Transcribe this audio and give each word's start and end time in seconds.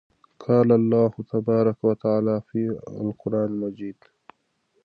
قال 0.43 0.69
الله 0.71 1.11
تبارك 1.31 1.83
وتعالى 1.83 2.41
فى 2.47 2.79
القران 3.01 3.45
المجيد: 3.45 3.97